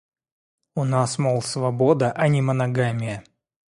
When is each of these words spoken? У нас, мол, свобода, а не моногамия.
У 0.73 0.83
нас, 0.93 1.15
мол, 1.25 1.39
свобода, 1.51 2.13
а 2.15 2.27
не 2.37 2.41
моногамия. 2.49 3.23